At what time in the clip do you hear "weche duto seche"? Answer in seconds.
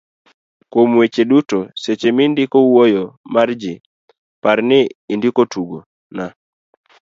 0.99-2.09